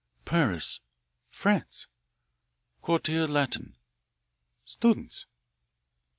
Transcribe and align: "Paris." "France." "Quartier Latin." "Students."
"Paris." 0.25 0.79
"France." 1.29 1.85
"Quartier 2.81 3.27
Latin." 3.27 3.75
"Students." 4.65 5.27